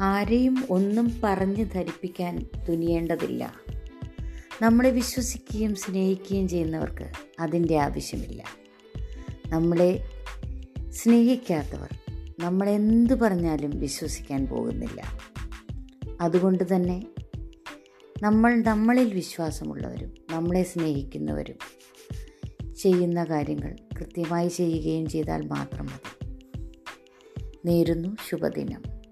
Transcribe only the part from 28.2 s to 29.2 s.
ശുഭദിനം.